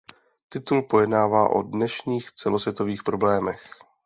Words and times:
Titul 0.49 0.81
pojednává 0.81 1.49
o 1.49 1.61
dnešních 1.63 2.31
celosvětových 2.31 3.03
problémech. 3.03 3.63